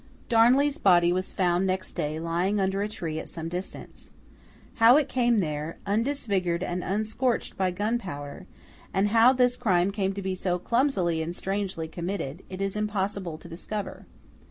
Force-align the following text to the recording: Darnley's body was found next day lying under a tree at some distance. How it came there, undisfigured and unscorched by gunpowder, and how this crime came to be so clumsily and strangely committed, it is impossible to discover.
Darnley's 0.29 0.79
body 0.79 1.13
was 1.13 1.31
found 1.31 1.67
next 1.67 1.93
day 1.93 2.19
lying 2.19 2.59
under 2.59 2.81
a 2.81 2.89
tree 2.89 3.19
at 3.19 3.29
some 3.29 3.47
distance. 3.49 4.09
How 4.77 4.97
it 4.97 5.07
came 5.07 5.41
there, 5.41 5.77
undisfigured 5.85 6.63
and 6.63 6.83
unscorched 6.83 7.55
by 7.55 7.69
gunpowder, 7.69 8.47
and 8.95 9.09
how 9.09 9.31
this 9.31 9.55
crime 9.55 9.91
came 9.91 10.13
to 10.13 10.21
be 10.23 10.33
so 10.33 10.57
clumsily 10.57 11.21
and 11.21 11.35
strangely 11.35 11.87
committed, 11.87 12.41
it 12.49 12.61
is 12.63 12.75
impossible 12.75 13.37
to 13.37 13.47
discover. 13.47 14.07